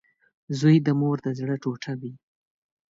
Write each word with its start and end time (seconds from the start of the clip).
•زوی 0.59 0.77
د 0.83 0.87
مور 0.99 1.17
د 1.25 1.27
زړۀ 1.39 1.55
ټوټه 1.63 1.93
وي. 2.01 2.13